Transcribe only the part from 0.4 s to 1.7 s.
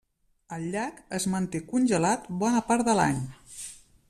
El llac es manté